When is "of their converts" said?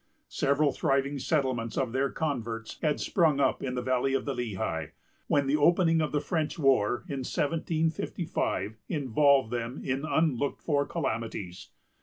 1.77-2.79